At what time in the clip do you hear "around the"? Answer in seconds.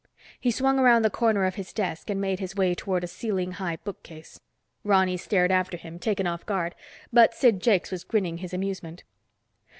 0.79-1.11